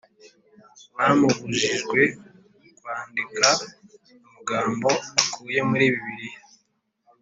[0.95, 1.99] bamubujijwe
[2.77, 3.45] kwandika
[4.25, 4.89] amagambo
[5.21, 6.39] akuye muri bibiliya